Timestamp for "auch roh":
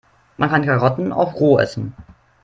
1.13-1.59